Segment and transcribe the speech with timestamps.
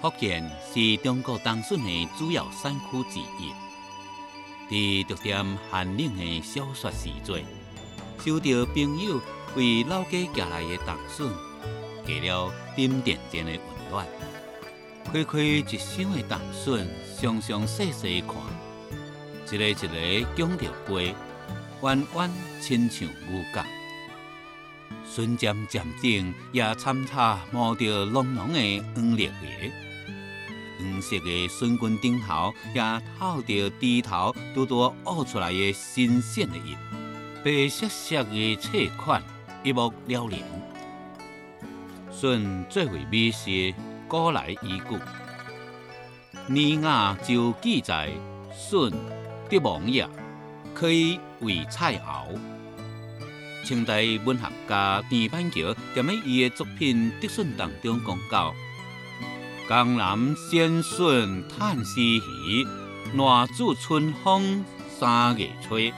[0.00, 3.52] 福建是中国冬笋的主要产区之一。
[4.70, 7.44] 伫逐点寒冷的小雪时节，
[8.24, 9.20] 收到朋友
[9.56, 11.30] 为老家寄来的冬笋，
[12.06, 14.06] 给了点点点的温暖。
[15.12, 16.88] 开开一箱的冬笋，
[17.18, 18.36] 详详细细看，
[19.52, 21.14] 一个一个拱着背，
[21.82, 22.30] 弯弯
[22.62, 23.62] 亲像牛角。
[25.04, 29.72] 笋尖尖顶也掺插冒着浓浓的黄绿叶，
[31.00, 36.76] 色的笋棍顶头也透着枝头拄拄挖出来的新鲜的叶，
[37.44, 39.22] 白色色的册款
[39.62, 40.40] 一目了然。
[42.10, 43.74] 笋最为美食，
[44.06, 44.98] 古来已久。
[46.46, 48.10] 年雅就记载，
[48.52, 48.92] 笋
[49.48, 50.08] 得王也，
[50.74, 52.38] 可以为菜肴。
[53.64, 58.54] 清代文学家田板桥在伊的作品《得笋》当中讲到
[59.70, 62.66] ：“江南鲜笋叹息鱼，
[63.14, 64.64] 暖煮春风
[64.98, 65.94] 三月吹。”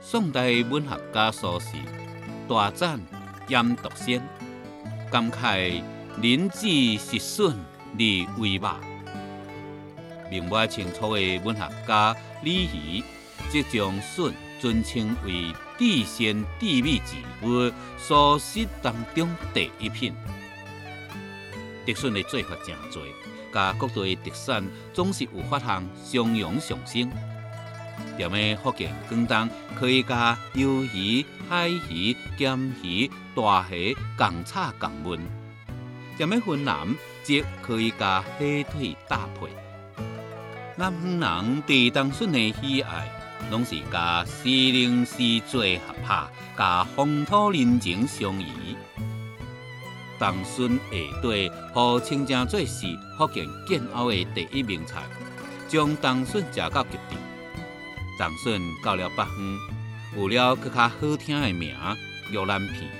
[0.00, 1.74] 宋代文学家苏轼
[2.48, 2.98] 大赞
[3.48, 4.26] 严独先，
[5.12, 5.82] 感慨
[6.22, 7.54] 林子食笋
[7.98, 8.76] 而为马。
[10.30, 13.04] 明末清初的文学家李渔
[13.50, 15.52] 则将笋尊称为。
[15.76, 17.14] 地仙地味之
[17.46, 20.12] 物，苏轼当中第一品。
[21.94, 23.02] 竹笋的做法真多，
[23.52, 27.10] 甲各地的特产总是有法项相容上升。
[28.18, 33.76] 踮咧福建广东，可以加鱿鱼、海鱼、咸鱼、大虾
[34.18, 35.18] 共炒共焖；
[36.18, 38.38] 踮咧云南，则可以加火
[38.70, 39.48] 腿搭配。
[40.76, 43.08] 南方人对冬笋的喜爱。
[43.50, 48.76] 拢是甲时令时节合拍，甲风土人情相宜。
[50.18, 55.02] 冬笋下底，和清正做是福建建瓯的第一名菜。
[55.68, 57.16] 将冬笋食到极致，
[58.18, 59.58] 冬笋到了北方，
[60.16, 61.74] 有了更较好听的名——
[62.32, 62.90] 玉兰片。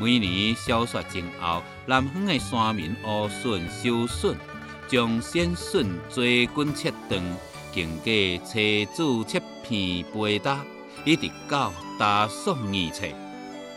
[0.00, 4.34] 每年小雪前后，南方的山民乌笋、收笋，
[4.88, 6.24] 将鲜笋做
[6.54, 7.22] 滚切断。
[7.72, 10.64] 经过切煮切片背搭，
[11.04, 13.14] 一直到大送二切。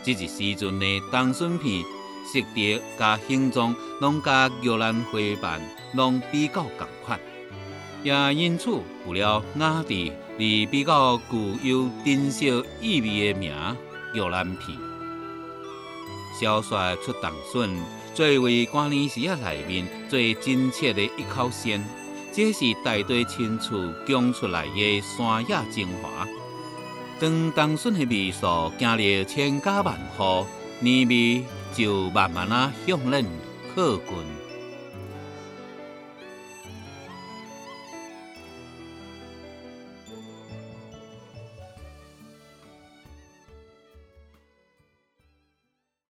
[0.02, 1.84] 这一时阵的冬笋片，
[2.26, 5.60] 色泽加形状，拢加玉兰花瓣，
[5.94, 7.18] 拢比较共款，
[8.02, 8.70] 也因此
[9.06, 12.46] 有了雅致而比较具有珍惜
[12.80, 13.54] 意味的名——
[14.12, 14.76] 玉兰片。
[16.38, 17.70] 小帅出冬笋，
[18.14, 21.82] 作为过年时啊内面最真切的一口鲜。
[22.32, 26.28] 这是大地亲处供出来的山野精华，
[27.18, 30.46] 当冬笋的味素经历千家万户，
[30.80, 31.42] 年味
[31.74, 33.24] 就慢慢啊向恁
[33.74, 34.45] 靠近。